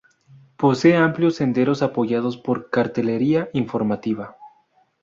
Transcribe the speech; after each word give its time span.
Posee 0.57 0.97
amplios 0.97 1.35
senderos 1.35 1.83
apoyados 1.83 2.35
por 2.35 2.71
cartelería 2.71 3.51
informativa. 3.53 4.35